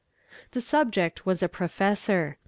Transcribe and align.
The 0.53 0.61
subject 0.61 1.27
was 1.27 1.43
a 1.43 1.47
professor. 1.47 2.39